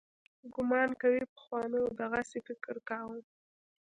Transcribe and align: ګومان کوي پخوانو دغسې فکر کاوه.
ګومان 0.53 0.89
کوي 1.01 1.21
پخوانو 1.33 1.81
دغسې 1.99 2.39
فکر 2.47 2.75
کاوه. 2.89 3.19